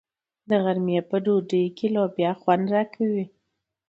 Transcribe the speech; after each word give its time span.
د 0.49 0.51
غرمې 0.63 0.99
په 1.09 1.17
ډوډۍ 1.23 1.65
کې 1.77 1.87
لوبیا 1.95 2.31
خوند 2.41 2.65
راکوي. 2.73 3.25